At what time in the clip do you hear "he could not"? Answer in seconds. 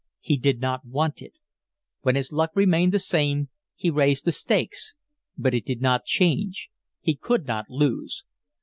7.01-7.69